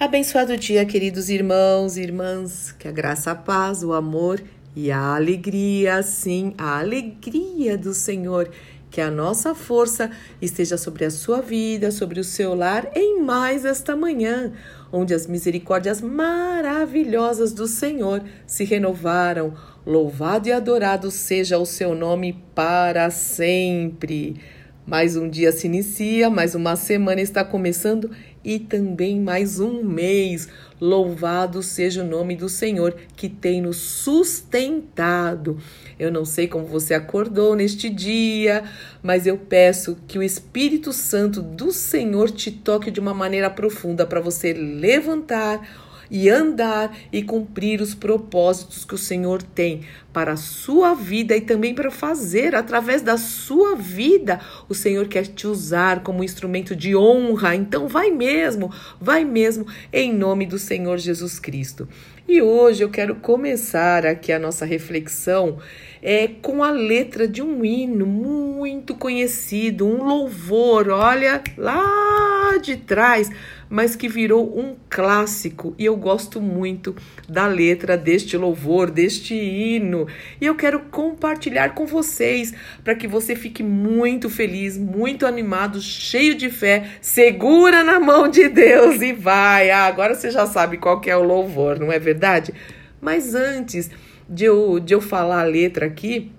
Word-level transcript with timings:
Abençoado 0.00 0.56
dia, 0.56 0.82
queridos 0.86 1.28
irmãos 1.28 1.98
e 1.98 2.00
irmãs, 2.00 2.72
que 2.72 2.88
a 2.88 2.90
graça, 2.90 3.32
a 3.32 3.34
paz, 3.34 3.84
o 3.84 3.92
amor 3.92 4.42
e 4.74 4.90
a 4.90 5.14
alegria, 5.14 6.02
sim, 6.02 6.54
a 6.56 6.78
alegria 6.78 7.76
do 7.76 7.92
Senhor, 7.92 8.50
que 8.90 8.98
a 8.98 9.10
nossa 9.10 9.54
força 9.54 10.10
esteja 10.40 10.78
sobre 10.78 11.04
a 11.04 11.10
sua 11.10 11.42
vida, 11.42 11.90
sobre 11.90 12.18
o 12.18 12.24
seu 12.24 12.54
lar, 12.54 12.90
em 12.96 13.20
mais 13.20 13.66
esta 13.66 13.94
manhã, 13.94 14.54
onde 14.90 15.12
as 15.12 15.26
misericórdias 15.26 16.00
maravilhosas 16.00 17.52
do 17.52 17.66
Senhor 17.66 18.24
se 18.46 18.64
renovaram. 18.64 19.52
Louvado 19.84 20.48
e 20.48 20.52
adorado 20.52 21.10
seja 21.10 21.58
o 21.58 21.66
seu 21.66 21.94
nome 21.94 22.42
para 22.54 23.10
sempre. 23.10 24.40
Mais 24.86 25.14
um 25.14 25.28
dia 25.28 25.52
se 25.52 25.66
inicia, 25.66 26.30
mais 26.30 26.54
uma 26.54 26.74
semana 26.74 27.20
está 27.20 27.44
começando 27.44 28.10
e 28.44 28.58
também 28.58 29.20
mais 29.20 29.60
um 29.60 29.82
mês. 29.82 30.48
Louvado 30.80 31.62
seja 31.62 32.02
o 32.02 32.06
nome 32.06 32.34
do 32.34 32.48
Senhor 32.48 32.96
que 33.14 33.28
tem 33.28 33.60
nos 33.60 33.76
sustentado. 33.76 35.58
Eu 35.98 36.10
não 36.10 36.24
sei 36.24 36.48
como 36.48 36.64
você 36.64 36.94
acordou 36.94 37.54
neste 37.54 37.90
dia, 37.90 38.64
mas 39.02 39.26
eu 39.26 39.36
peço 39.36 39.98
que 40.08 40.18
o 40.18 40.22
Espírito 40.22 40.92
Santo 40.92 41.42
do 41.42 41.70
Senhor 41.70 42.30
te 42.30 42.50
toque 42.50 42.90
de 42.90 42.98
uma 42.98 43.12
maneira 43.12 43.50
profunda 43.50 44.06
para 44.06 44.20
você 44.20 44.54
levantar 44.54 45.89
e 46.10 46.28
andar 46.28 46.96
e 47.12 47.22
cumprir 47.22 47.80
os 47.80 47.94
propósitos 47.94 48.84
que 48.84 48.94
o 48.94 48.98
Senhor 48.98 49.42
tem 49.42 49.82
para 50.12 50.32
a 50.32 50.36
sua 50.36 50.94
vida 50.94 51.36
e 51.36 51.40
também 51.40 51.74
para 51.74 51.90
fazer 51.90 52.54
através 52.54 53.00
da 53.00 53.16
sua 53.16 53.76
vida. 53.76 54.40
O 54.68 54.74
Senhor 54.74 55.06
quer 55.06 55.26
te 55.26 55.46
usar 55.46 56.02
como 56.02 56.24
instrumento 56.24 56.74
de 56.74 56.96
honra. 56.96 57.54
Então 57.54 57.86
vai 57.86 58.10
mesmo, 58.10 58.72
vai 59.00 59.24
mesmo 59.24 59.66
em 59.92 60.12
nome 60.12 60.46
do 60.46 60.58
Senhor 60.58 60.98
Jesus 60.98 61.38
Cristo. 61.38 61.88
E 62.26 62.42
hoje 62.42 62.82
eu 62.82 62.90
quero 62.90 63.16
começar 63.16 64.06
aqui 64.06 64.32
a 64.32 64.38
nossa 64.38 64.64
reflexão 64.64 65.58
é 66.02 66.28
com 66.28 66.62
a 66.62 66.70
letra 66.70 67.28
de 67.28 67.42
um 67.42 67.64
hino 67.64 68.06
muito 68.06 68.94
conhecido, 68.94 69.86
um 69.86 70.04
louvor, 70.04 70.88
olha 70.88 71.42
lá 71.58 72.29
de 72.58 72.76
trás 72.76 73.30
mas 73.70 73.94
que 73.94 74.08
virou 74.08 74.58
um 74.58 74.74
clássico 74.90 75.76
e 75.78 75.84
eu 75.84 75.96
gosto 75.96 76.40
muito 76.40 76.96
da 77.28 77.46
letra 77.46 77.96
deste 77.96 78.36
louvor, 78.36 78.90
deste 78.90 79.32
hino. 79.32 80.08
E 80.40 80.46
eu 80.46 80.56
quero 80.56 80.80
compartilhar 80.90 81.72
com 81.72 81.86
vocês 81.86 82.52
para 82.82 82.96
que 82.96 83.06
você 83.06 83.36
fique 83.36 83.62
muito 83.62 84.28
feliz, 84.28 84.76
muito 84.76 85.24
animado, 85.24 85.80
cheio 85.80 86.34
de 86.34 86.50
fé, 86.50 86.90
segura 87.00 87.84
na 87.84 88.00
mão 88.00 88.26
de 88.26 88.48
Deus 88.48 89.00
e 89.00 89.12
vai. 89.12 89.70
Ah, 89.70 89.86
agora 89.86 90.16
você 90.16 90.32
já 90.32 90.46
sabe 90.46 90.76
qual 90.76 91.00
que 91.00 91.08
é 91.08 91.16
o 91.16 91.22
louvor, 91.22 91.78
não 91.78 91.92
é 91.92 91.98
verdade? 92.00 92.52
Mas 93.00 93.36
antes 93.36 93.88
de 94.28 94.44
eu, 94.44 94.80
de 94.80 94.94
eu 94.94 95.00
falar 95.00 95.42
a 95.42 95.44
letra 95.44 95.86
aqui, 95.86 96.32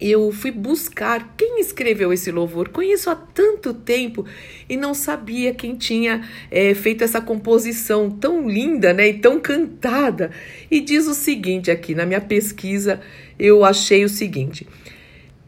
eu 0.00 0.30
fui 0.30 0.50
buscar 0.50 1.34
quem 1.36 1.60
escreveu 1.60 2.12
esse 2.12 2.30
louvor. 2.30 2.68
Conheço 2.68 3.10
há 3.10 3.16
tanto 3.16 3.74
tempo 3.74 4.24
e 4.68 4.76
não 4.76 4.94
sabia 4.94 5.52
quem 5.52 5.74
tinha 5.74 6.28
é, 6.50 6.72
feito 6.74 7.02
essa 7.02 7.20
composição 7.20 8.10
tão 8.10 8.48
linda 8.48 8.92
né, 8.92 9.08
e 9.08 9.14
tão 9.14 9.40
cantada. 9.40 10.30
E 10.70 10.80
diz 10.80 11.06
o 11.06 11.14
seguinte 11.14 11.70
aqui, 11.70 11.94
na 11.94 12.06
minha 12.06 12.20
pesquisa, 12.20 13.00
eu 13.38 13.64
achei 13.64 14.04
o 14.04 14.08
seguinte. 14.08 14.66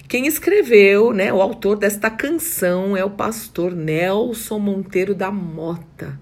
Quem 0.08 0.26
escreveu, 0.26 1.12
né, 1.12 1.32
o 1.32 1.40
autor 1.40 1.76
desta 1.76 2.10
canção 2.10 2.96
é 2.96 3.04
o 3.04 3.10
pastor 3.10 3.72
Nelson 3.76 4.58
Monteiro 4.58 5.14
da 5.14 5.30
Mota, 5.30 6.20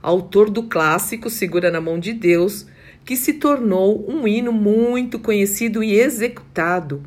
autor 0.00 0.48
do 0.48 0.62
clássico 0.62 1.28
Segura 1.28 1.68
na 1.68 1.80
Mão 1.80 1.98
de 1.98 2.12
Deus, 2.12 2.68
que 3.04 3.16
se 3.16 3.32
tornou 3.34 4.08
um 4.08 4.28
hino 4.28 4.52
muito 4.52 5.18
conhecido 5.18 5.82
e 5.82 5.98
executado 5.98 7.02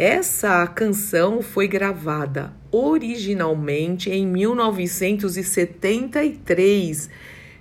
essa 0.00 0.64
canção 0.68 1.42
foi 1.42 1.66
gravada 1.66 2.52
originalmente 2.70 4.08
em 4.08 4.24
1973, 4.24 7.10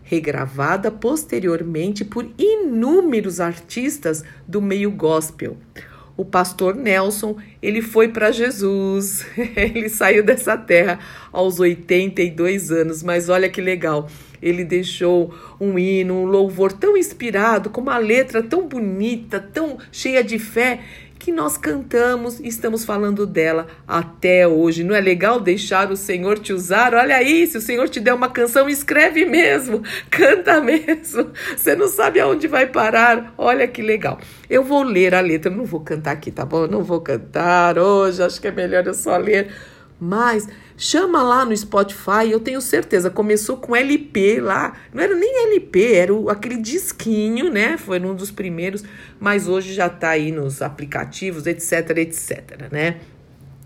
regravada 0.03 0.91
posteriormente 0.91 2.05
por 2.05 2.29
inúmeros 2.37 3.39
artistas 3.39 4.23
do 4.47 4.61
meio 4.61 4.91
gospel. 4.91 5.57
O 6.15 6.23
pastor 6.23 6.75
Nelson, 6.75 7.37
ele 7.59 7.81
foi 7.81 8.09
para 8.09 8.31
Jesus. 8.31 9.25
ele 9.57 9.89
saiu 9.89 10.23
dessa 10.23 10.55
terra 10.55 10.99
aos 11.31 11.59
82 11.59 12.71
anos, 12.71 13.01
mas 13.01 13.29
olha 13.29 13.49
que 13.49 13.61
legal. 13.61 14.07
Ele 14.41 14.63
deixou 14.63 15.33
um 15.59 15.77
hino, 15.77 16.15
um 16.15 16.25
louvor 16.25 16.71
tão 16.71 16.97
inspirado, 16.97 17.69
com 17.69 17.81
uma 17.81 17.97
letra 17.97 18.41
tão 18.43 18.67
bonita, 18.67 19.39
tão 19.39 19.77
cheia 19.91 20.23
de 20.23 20.39
fé, 20.39 20.79
que 21.17 21.31
nós 21.31 21.57
cantamos 21.57 22.39
e 22.39 22.47
estamos 22.47 22.85
falando 22.85 23.25
dela 23.25 23.67
até 23.87 24.47
hoje. 24.47 24.83
Não 24.83 24.95
é 24.95 25.01
legal 25.01 25.39
deixar 25.39 25.91
o 25.91 25.97
Senhor 25.97 26.39
te 26.39 26.53
usar? 26.53 26.93
Olha 26.93 27.17
aí, 27.17 27.45
se 27.47 27.57
o 27.57 27.61
Senhor 27.61 27.89
te 27.89 27.99
der 27.99 28.13
uma 28.13 28.29
canção, 28.29 28.69
escreve 28.69 29.25
mesmo, 29.25 29.83
canta 30.09 30.61
mesmo. 30.61 31.31
Você 31.55 31.75
não 31.75 31.87
sabe 31.87 32.19
aonde 32.19 32.47
vai 32.47 32.67
parar. 32.67 33.33
Olha 33.37 33.67
que 33.67 33.81
legal. 33.81 34.19
Eu 34.49 34.63
vou 34.63 34.83
ler 34.83 35.13
a 35.13 35.19
letra, 35.19 35.51
eu 35.51 35.57
não 35.57 35.65
vou 35.65 35.81
cantar 35.81 36.11
aqui, 36.11 36.31
tá 36.31 36.45
bom? 36.45 36.63
Eu 36.63 36.67
não 36.67 36.83
vou 36.83 37.01
cantar 37.01 37.77
hoje, 37.77 38.23
acho 38.23 38.39
que 38.39 38.47
é 38.47 38.51
melhor 38.51 38.85
eu 38.85 38.93
só 38.93 39.17
ler. 39.17 39.49
Mas 39.99 40.47
chama 40.77 41.23
lá 41.23 41.43
no 41.43 41.55
Spotify, 41.55 42.29
eu 42.29 42.39
tenho 42.39 42.61
certeza. 42.61 43.09
Começou 43.09 43.57
com 43.57 43.75
LP 43.75 44.39
lá, 44.39 44.77
não 44.93 45.01
era 45.01 45.15
nem 45.15 45.47
LP, 45.47 45.93
era 45.93 46.13
o, 46.13 46.29
aquele 46.29 46.57
disquinho, 46.57 47.51
né? 47.51 47.77
Foi 47.77 47.99
um 47.99 48.15
dos 48.15 48.29
primeiros, 48.29 48.83
mas 49.19 49.47
hoje 49.47 49.73
já 49.73 49.89
tá 49.89 50.09
aí 50.09 50.31
nos 50.31 50.61
aplicativos, 50.61 51.47
etc, 51.47 51.97
etc, 51.97 52.71
né? 52.71 52.97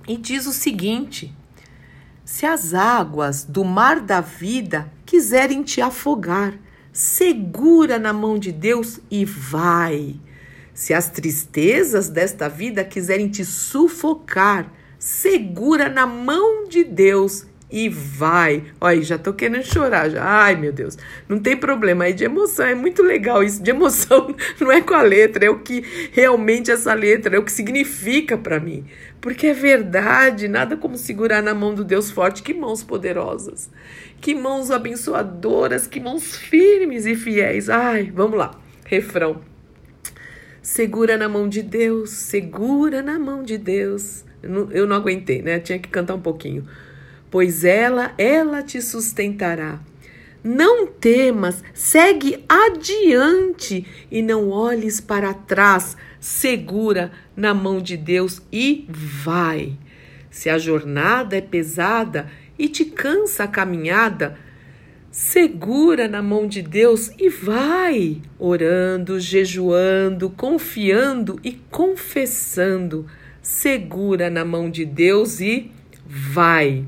E 0.08 0.16
diz 0.16 0.47
o 0.47 0.53
seguinte: 0.53 1.34
se 2.24 2.46
as 2.46 2.74
águas 2.74 3.44
do 3.44 3.66
mar 3.66 4.00
da 4.00 4.22
vida 4.22 4.90
quiserem 5.06 5.63
te 5.63 5.81
afogar, 5.81 6.58
segura 6.94 8.00
na 8.00 8.13
mão 8.13 8.40
de 8.40 8.53
Deus 8.53 9.02
e 9.12 9.25
vai. 9.25 10.16
Se 10.74 10.94
as 10.94 11.09
tristezas 11.09 12.08
desta 12.08 12.48
vida 12.48 12.86
quiserem 12.86 13.28
te 13.28 13.44
sufocar, 13.44 14.72
segura 15.01 15.89
na 15.89 16.06
mão 16.06 16.67
de 16.67 16.84
Deus 16.84 17.47
e 17.72 17.89
vai. 17.89 18.66
Olha, 18.79 19.01
já 19.01 19.17
tô 19.17 19.34
querendo 19.34 19.66
chorar 19.66 20.07
já. 20.09 20.23
Ai, 20.23 20.56
meu 20.56 20.72
Deus. 20.72 20.95
Não 21.28 21.39
tem 21.39 21.57
problema 21.57 22.03
aí 22.03 22.13
de 22.13 22.23
emoção. 22.23 22.67
É 22.67 22.75
muito 22.75 23.01
legal 23.01 23.41
isso. 23.41 23.63
De 23.63 23.72
emoção 23.72 24.35
não 24.62 24.72
é 24.72 24.79
com 24.79 24.94
a 24.94 25.01
letra, 25.01 25.44
é 25.44 25.50
o 25.50 25.57
que 25.57 25.84
realmente 26.12 26.69
essa 26.69 26.94
letra, 26.94 27.35
é 27.35 27.39
o 27.39 27.44
que 27.44 27.51
significa 27.51 28.38
para 28.38 28.59
mim. 28.59 28.85
Porque 29.19 29.47
é 29.47 29.53
verdade, 29.56 30.47
nada 30.47 30.78
como 30.78 30.95
segurar 30.95 31.41
na 31.41 31.56
mão 31.56 31.73
do 31.73 31.83
Deus 31.83 32.12
forte. 32.12 32.44
Que 32.44 32.53
mãos 32.53 32.83
poderosas. 32.83 33.72
Que 34.19 34.35
mãos 34.35 34.69
abençoadoras, 34.69 35.88
que 35.88 36.00
mãos 36.00 36.35
firmes 36.35 37.07
e 37.07 37.16
fiéis. 37.16 37.72
Ai, 37.72 38.12
vamos 38.13 38.38
lá. 38.38 38.51
Refrão. 38.85 39.41
Segura 40.62 41.18
na 41.18 41.28
mão 41.28 41.50
de 41.50 41.63
Deus, 41.63 42.12
segura 42.12 43.01
na 43.01 43.18
mão 43.18 43.41
de 43.41 43.57
Deus 43.57 44.25
eu 44.44 44.88
não 44.88 44.96
aguentei, 44.96 45.41
né? 45.41 45.59
Tinha 45.59 45.79
que 45.79 45.90
cantar 45.90 46.16
um 46.16 46.22
pouquinho. 46.22 46.66
Pois 47.29 47.63
ela, 47.63 48.13
ela 48.18 48.62
te 48.62 48.81
sustentará. 48.81 49.79
Não 50.44 50.88
temas, 50.88 51.63
segue 51.74 52.44
adiante 52.50 53.85
e 54.09 54.22
não 54.22 54.50
olhes 54.50 55.00
para 55.00 55.34
trás. 55.34 55.96
Segura 56.19 57.12
na 57.35 57.53
mão 57.53 57.80
de 57.80 57.96
Deus 57.96 58.41
e 58.51 58.85
vai. 58.90 59.78
Se 60.31 60.50
a 60.50 60.57
jornada 60.57 61.35
é 61.35 61.41
pesada 61.41 62.28
e 62.57 62.68
te 62.68 62.85
cansa 62.85 63.44
a 63.44 63.47
caminhada, 63.47 64.38
segura 65.12 66.07
na 66.07 66.22
mão 66.22 66.47
de 66.47 66.62
Deus 66.62 67.12
e 67.19 67.30
vai, 67.30 68.21
orando, 68.39 69.19
jejuando, 69.19 70.30
confiando 70.30 71.39
e 71.44 71.54
confessando 71.69 73.06
segura 73.41 74.29
na 74.29 74.45
mão 74.45 74.69
de 74.69 74.85
Deus 74.85 75.39
e 75.39 75.71
vai. 76.05 76.85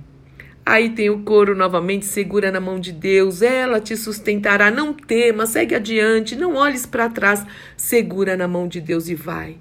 Aí 0.66 0.92
tem 0.92 1.10
o 1.10 1.24
coro 1.24 1.56
novamente, 1.56 2.06
segura 2.06 2.50
na 2.50 2.60
mão 2.60 2.80
de 2.80 2.94
Deus, 2.94 3.42
ela 3.42 3.82
te 3.82 3.98
sustentará, 3.98 4.72
não 4.72 4.94
tema, 4.94 5.46
segue 5.46 5.76
adiante, 5.76 6.38
não 6.38 6.56
olhes 6.56 6.86
para 6.86 7.10
trás, 7.10 7.46
segura 7.76 8.38
na 8.38 8.48
mão 8.48 8.68
de 8.68 8.80
Deus 8.80 9.10
e 9.10 9.16
vai. 9.16 9.58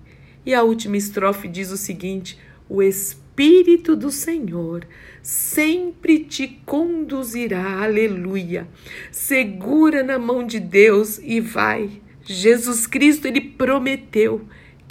E 0.46 0.54
a 0.54 0.62
última 0.62 0.96
estrofe 0.96 1.48
diz 1.48 1.72
o 1.72 1.76
seguinte: 1.76 2.38
o 2.68 2.80
Espírito 2.80 3.96
do 3.96 4.10
Senhor 4.12 4.86
sempre 5.22 6.20
te 6.20 6.60
conduzirá, 6.64 7.82
aleluia. 7.82 8.68
Segura 9.10 10.04
na 10.04 10.18
mão 10.18 10.46
de 10.46 10.60
Deus 10.60 11.18
e 11.18 11.40
vai. 11.40 11.90
Jesus 12.24 12.86
Cristo, 12.86 13.26
ele 13.26 13.40
prometeu 13.40 14.42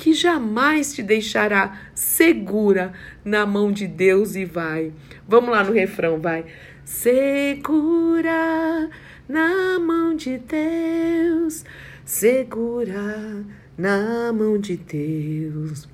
que 0.02 0.14
jamais 0.16 0.96
te 0.96 1.04
deixará 1.04 1.80
segura 1.94 2.92
na 3.24 3.46
mão 3.46 3.72
de 3.72 3.86
Deus 3.86 4.36
e 4.36 4.46
vai. 4.46 4.92
Vamos 5.28 5.52
lá 5.52 5.64
no 5.64 5.72
refrão, 5.72 6.20
vai. 6.20 6.44
Segura 6.84 8.90
na 9.30 9.78
mão 9.78 10.16
de 10.16 10.40
Deus, 10.40 11.64
segura 12.04 13.46
na 13.78 14.34
mão 14.34 14.58
de 14.58 14.76
Deus, 14.76 15.88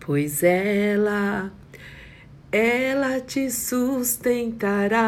pois 0.00 0.42
ela, 0.42 1.52
ela 2.50 3.20
te 3.20 3.50
sustentará. 3.50 4.98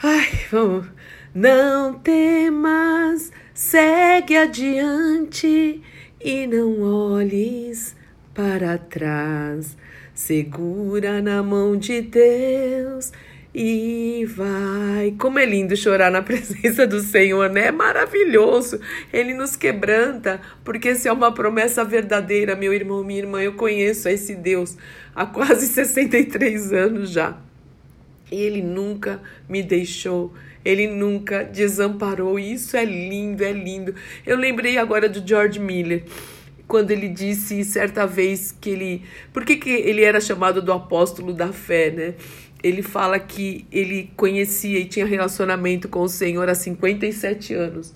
Ai, 0.00 0.30
vamos. 0.52 0.86
Não 1.34 1.94
temas, 1.94 3.32
segue 3.52 4.36
adiante 4.36 5.82
e 6.24 6.46
não 6.46 6.80
olhes 6.82 7.96
para 8.34 8.78
trás. 8.78 9.76
Segura 10.14 11.20
na 11.20 11.42
mão 11.42 11.76
de 11.76 12.00
Deus 12.00 13.12
e 13.54 14.24
vai. 14.34 15.14
Como 15.18 15.38
é 15.38 15.44
lindo 15.44 15.76
chorar 15.76 16.10
na 16.10 16.22
presença 16.22 16.86
do 16.86 17.00
Senhor, 17.00 17.50
né? 17.50 17.66
É 17.66 17.72
maravilhoso. 17.72 18.80
Ele 19.12 19.34
nos 19.34 19.56
quebranta, 19.56 20.40
porque 20.64 20.90
essa 20.90 21.08
é 21.08 21.12
uma 21.12 21.32
promessa 21.32 21.84
verdadeira, 21.84 22.56
meu 22.56 22.72
irmão, 22.72 23.04
minha 23.04 23.20
irmã. 23.20 23.42
Eu 23.42 23.54
conheço 23.54 24.08
esse 24.08 24.34
Deus 24.34 24.76
há 25.14 25.26
quase 25.26 25.66
63 25.68 26.72
anos 26.72 27.10
já. 27.10 27.36
E 28.30 28.36
ele 28.36 28.62
nunca 28.62 29.20
me 29.48 29.62
deixou. 29.62 30.32
Ele 30.64 30.86
nunca 30.86 31.44
desamparou. 31.44 32.38
E 32.38 32.52
isso 32.52 32.76
é 32.76 32.84
lindo, 32.84 33.44
é 33.44 33.52
lindo. 33.52 33.94
Eu 34.26 34.36
lembrei 34.36 34.78
agora 34.78 35.08
do 35.08 35.26
George 35.26 35.58
Miller 35.58 36.04
quando 36.66 36.90
ele 36.90 37.08
disse 37.08 37.64
certa 37.64 38.06
vez 38.06 38.54
que 38.58 38.70
ele. 38.70 39.02
Por 39.32 39.44
que, 39.44 39.56
que 39.56 39.70
ele 39.70 40.02
era 40.02 40.20
chamado 40.20 40.62
do 40.62 40.72
apóstolo 40.72 41.32
da 41.32 41.52
fé, 41.52 41.90
né? 41.90 42.14
Ele 42.62 42.82
fala 42.82 43.18
que 43.18 43.66
ele 43.72 44.10
conhecia 44.16 44.78
e 44.78 44.84
tinha 44.84 45.04
relacionamento 45.04 45.88
com 45.88 46.00
o 46.00 46.08
Senhor 46.08 46.48
há 46.48 46.54
57 46.54 47.54
anos 47.54 47.92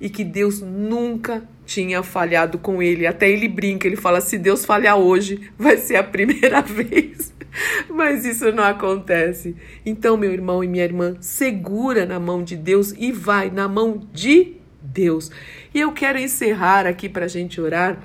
e 0.00 0.08
que 0.08 0.24
Deus 0.24 0.60
nunca 0.60 1.42
tinha 1.66 2.02
falhado 2.02 2.58
com 2.58 2.82
ele. 2.82 3.06
Até 3.06 3.28
ele 3.30 3.48
brinca, 3.48 3.86
ele 3.86 3.96
fala: 3.96 4.20
se 4.20 4.38
Deus 4.38 4.64
falhar 4.64 4.96
hoje, 4.96 5.50
vai 5.58 5.76
ser 5.76 5.96
a 5.96 6.02
primeira 6.02 6.60
vez. 6.62 7.32
Mas 7.88 8.24
isso 8.24 8.50
não 8.52 8.64
acontece. 8.64 9.56
Então, 9.84 10.16
meu 10.16 10.32
irmão 10.32 10.62
e 10.62 10.68
minha 10.68 10.84
irmã, 10.84 11.16
segura 11.20 12.06
na 12.06 12.18
mão 12.18 12.42
de 12.42 12.56
Deus 12.56 12.92
e 12.98 13.12
vai 13.12 13.50
na 13.50 13.68
mão 13.68 14.06
de 14.12 14.56
Deus. 14.80 15.30
E 15.74 15.80
eu 15.80 15.92
quero 15.92 16.18
encerrar 16.18 16.86
aqui 16.86 17.08
para 17.08 17.24
a 17.24 17.28
gente 17.28 17.60
orar 17.60 17.98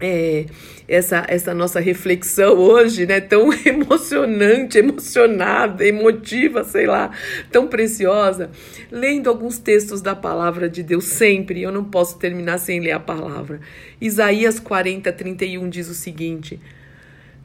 é, 0.00 0.46
essa, 0.88 1.24
essa 1.28 1.54
nossa 1.54 1.78
reflexão 1.78 2.54
hoje, 2.54 3.06
né, 3.06 3.20
tão 3.20 3.50
emocionante, 3.64 4.78
emocionada, 4.78 5.86
emotiva, 5.86 6.64
sei 6.64 6.86
lá, 6.86 7.10
tão 7.50 7.68
preciosa, 7.68 8.50
lendo 8.90 9.30
alguns 9.30 9.58
textos 9.58 10.02
da 10.02 10.14
palavra 10.14 10.68
de 10.68 10.82
Deus 10.82 11.04
sempre, 11.04 11.62
eu 11.62 11.70
não 11.70 11.84
posso 11.84 12.18
terminar 12.18 12.58
sem 12.58 12.80
ler 12.80 12.92
a 12.92 13.00
palavra. 13.00 13.60
Isaías 14.00 14.58
40, 14.58 15.12
31 15.12 15.68
diz 15.68 15.88
o 15.88 15.94
seguinte: 15.94 16.60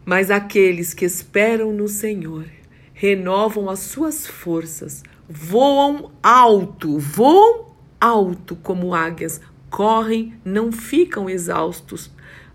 Mas 0.06 0.32
aqueles 0.32 0.94
que 0.94 1.06
esperam 1.06 1.72
no 1.72 1.88
Senhor 1.88 2.46
renovam 2.94 3.70
as 3.70 3.80
suas 3.80 4.28
forças, 4.28 5.04
voam 5.28 6.12
alto, 6.22 6.98
voam 6.98 7.68
alto 8.00 8.56
como 8.56 8.94
águias, 8.94 9.40
correm, 9.70 10.34
não 10.44 10.72
ficam 10.72 11.30
exaustos 11.30 12.12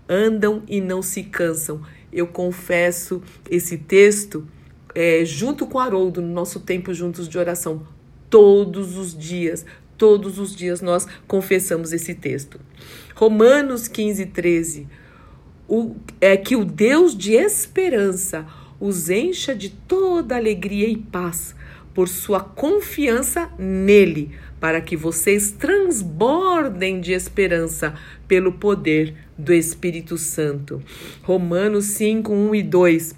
andam 0.07 0.63
e 0.67 0.79
não 0.79 1.01
se 1.01 1.23
cansam. 1.23 1.81
Eu 2.11 2.27
confesso 2.27 3.21
esse 3.49 3.77
texto 3.77 4.47
é, 4.93 5.25
junto 5.25 5.67
com 5.67 5.79
Haroldo, 5.79 6.21
no 6.21 6.33
nosso 6.33 6.59
tempo 6.59 6.93
juntos 6.93 7.27
de 7.27 7.37
oração. 7.37 7.85
Todos 8.29 8.97
os 8.97 9.17
dias, 9.17 9.65
todos 9.97 10.39
os 10.39 10.55
dias 10.55 10.81
nós 10.81 11.07
confessamos 11.27 11.91
esse 11.91 12.13
texto. 12.13 12.59
Romanos 13.15 13.87
15, 13.87 14.27
13. 14.27 14.87
O, 15.67 15.95
é 16.21 16.37
que 16.37 16.55
o 16.55 16.63
Deus 16.63 17.17
de 17.17 17.33
esperança 17.33 18.45
os 18.79 19.09
encha 19.09 19.55
de 19.55 19.69
toda 19.69 20.35
alegria 20.35 20.87
e 20.87 20.97
paz 20.97 21.55
por 21.93 22.09
sua 22.09 22.41
confiança 22.41 23.49
nele, 23.57 24.31
para 24.59 24.81
que 24.81 24.97
vocês 24.97 25.51
transbordem 25.51 26.99
de 26.99 27.13
esperança 27.13 27.95
pelo 28.27 28.51
poder 28.51 29.15
do 29.37 29.53
Espírito 29.53 30.17
Santo. 30.17 30.83
Romanos 31.23 31.85
5, 31.85 32.31
1 32.31 32.55
e 32.55 32.63
2. 32.63 33.15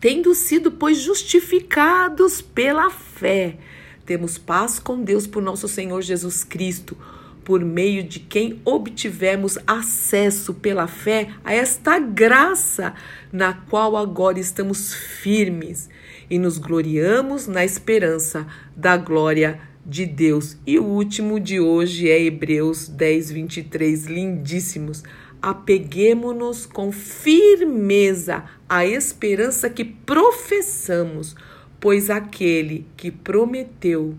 Tendo 0.00 0.34
sido, 0.34 0.72
pois, 0.72 0.98
justificados 0.98 2.40
pela 2.40 2.90
fé, 2.90 3.56
temos 4.04 4.36
paz 4.38 4.78
com 4.78 5.02
Deus 5.02 5.26
por 5.26 5.42
nosso 5.42 5.68
Senhor 5.68 6.00
Jesus 6.02 6.42
Cristo, 6.42 6.96
por 7.44 7.64
meio 7.64 8.02
de 8.02 8.20
quem 8.20 8.60
obtivemos 8.64 9.58
acesso 9.66 10.54
pela 10.54 10.86
fé 10.86 11.28
a 11.44 11.52
esta 11.52 11.98
graça 11.98 12.94
na 13.32 13.52
qual 13.52 13.96
agora 13.96 14.38
estamos 14.38 14.94
firmes 14.94 15.88
e 16.30 16.38
nos 16.38 16.58
gloriamos 16.58 17.46
na 17.46 17.64
esperança 17.64 18.46
da 18.76 18.96
glória 18.96 19.60
de 19.84 20.06
Deus. 20.06 20.56
E 20.66 20.78
o 20.78 20.84
último 20.84 21.40
de 21.40 21.60
hoje 21.60 22.08
é 22.08 22.22
Hebreus 22.22 22.88
10, 22.88 23.32
23, 23.32 24.06
lindíssimos. 24.06 25.02
Apeguemo-nos 25.40 26.66
com 26.66 26.92
firmeza 26.92 28.44
à 28.68 28.86
esperança 28.86 29.68
que 29.68 29.84
professamos, 29.84 31.34
pois 31.80 32.10
aquele 32.10 32.86
que 32.96 33.10
prometeu, 33.10 34.14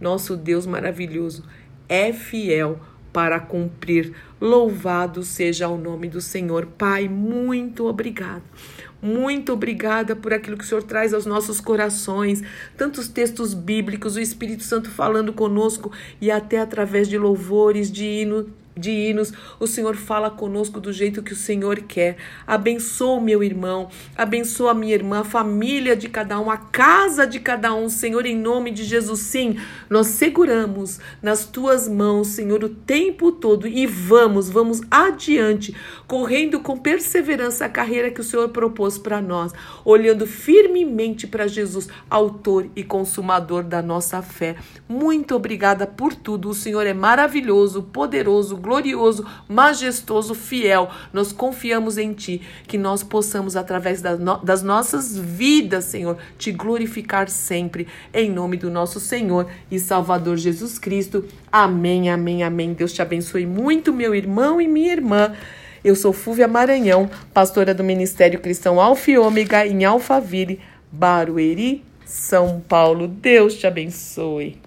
nosso 0.00 0.36
Deus 0.36 0.64
maravilhoso, 0.64 1.44
é 1.90 2.12
fiel 2.12 2.78
para 3.12 3.40
cumprir. 3.40 4.14
Louvado 4.40 5.24
seja 5.24 5.68
o 5.68 5.76
nome 5.76 6.08
do 6.08 6.20
Senhor. 6.20 6.66
Pai, 6.66 7.08
muito 7.08 7.86
obrigado. 7.86 8.44
Muito 9.02 9.52
obrigada 9.52 10.14
por 10.14 10.32
aquilo 10.32 10.56
que 10.56 10.64
o 10.64 10.66
Senhor 10.66 10.82
traz 10.82 11.12
aos 11.12 11.24
nossos 11.26 11.58
corações, 11.58 12.42
tantos 12.76 13.08
textos 13.08 13.54
bíblicos, 13.54 14.14
o 14.14 14.20
Espírito 14.20 14.62
Santo 14.62 14.90
falando 14.90 15.32
conosco 15.32 15.90
e 16.20 16.30
até 16.30 16.60
através 16.60 17.08
de 17.08 17.16
louvores, 17.16 17.90
de 17.90 18.04
hino, 18.04 18.52
de 18.76 18.90
hinos, 18.90 19.32
o 19.58 19.66
Senhor 19.66 19.96
fala 19.96 20.30
conosco 20.30 20.80
do 20.80 20.92
jeito 20.92 21.22
que 21.22 21.32
o 21.32 21.36
Senhor 21.36 21.80
quer. 21.82 22.16
Abençoa 22.46 23.18
o 23.18 23.20
meu 23.20 23.42
irmão, 23.42 23.88
abençoa 24.16 24.70
a 24.70 24.74
minha 24.74 24.94
irmã, 24.94 25.20
a 25.20 25.24
família 25.24 25.96
de 25.96 26.08
cada 26.08 26.38
um, 26.40 26.50
a 26.50 26.56
casa 26.56 27.26
de 27.26 27.40
cada 27.40 27.74
um, 27.74 27.88
Senhor, 27.88 28.24
em 28.26 28.36
nome 28.36 28.70
de 28.70 28.84
Jesus. 28.84 29.20
Sim, 29.20 29.58
nós 29.88 30.08
seguramos 30.08 30.98
nas 31.22 31.44
tuas 31.44 31.88
mãos, 31.88 32.28
Senhor, 32.28 32.62
o 32.62 32.68
tempo 32.68 33.32
todo 33.32 33.66
e 33.66 33.86
vamos, 33.86 34.48
vamos 34.48 34.80
adiante, 34.90 35.74
correndo 36.06 36.60
com 36.60 36.76
perseverança 36.76 37.64
a 37.64 37.68
carreira 37.68 38.10
que 38.10 38.20
o 38.20 38.24
Senhor 38.24 38.48
propôs 38.50 38.98
para 38.98 39.20
nós, 39.20 39.52
olhando 39.84 40.26
firmemente 40.26 41.26
para 41.26 41.46
Jesus, 41.46 41.88
autor 42.08 42.68
e 42.74 42.82
consumador 42.84 43.64
da 43.64 43.82
nossa 43.82 44.22
fé. 44.22 44.56
Muito 44.88 45.34
obrigada 45.34 45.86
por 45.86 46.14
tudo. 46.14 46.50
O 46.50 46.54
Senhor 46.54 46.86
é 46.86 46.94
maravilhoso, 46.94 47.82
poderoso, 47.82 48.56
glorioso, 48.60 49.26
majestoso, 49.48 50.34
fiel. 50.34 50.90
Nós 51.12 51.32
confiamos 51.32 51.98
em 51.98 52.12
Ti, 52.12 52.40
que 52.66 52.78
nós 52.78 53.02
possamos, 53.02 53.56
através 53.56 54.02
das 54.02 54.62
nossas 54.62 55.16
vidas, 55.16 55.86
Senhor, 55.86 56.16
te 56.38 56.52
glorificar 56.52 57.28
sempre, 57.28 57.88
em 58.12 58.30
nome 58.30 58.56
do 58.56 58.70
nosso 58.70 59.00
Senhor 59.00 59.48
e 59.70 59.78
Salvador 59.78 60.36
Jesus 60.36 60.78
Cristo. 60.78 61.24
Amém, 61.50 62.10
amém, 62.10 62.42
amém. 62.42 62.72
Deus 62.72 62.92
te 62.92 63.02
abençoe 63.02 63.46
muito, 63.46 63.92
meu 63.92 64.14
irmão 64.14 64.60
e 64.60 64.68
minha 64.68 64.92
irmã. 64.92 65.34
Eu 65.82 65.96
sou 65.96 66.12
Fúvia 66.12 66.46
Maranhão, 66.46 67.08
pastora 67.32 67.72
do 67.72 67.82
Ministério 67.82 68.38
Cristão 68.38 68.78
Alfa 68.78 69.10
e 69.10 69.18
Ômega 69.18 69.66
em 69.66 69.84
Alphaville, 69.84 70.60
Barueri, 70.92 71.82
São 72.04 72.60
Paulo. 72.68 73.08
Deus 73.08 73.54
te 73.54 73.66
abençoe. 73.66 74.58